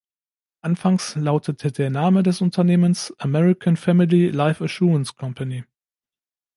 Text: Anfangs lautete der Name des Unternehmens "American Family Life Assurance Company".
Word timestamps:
Anfangs 0.61 1.15
lautete 1.15 1.71
der 1.71 1.91
Name 1.91 2.23
des 2.23 2.41
Unternehmens 2.41 3.13
"American 3.19 3.77
Family 3.77 4.29
Life 4.29 4.63
Assurance 4.63 5.13
Company". 5.13 5.63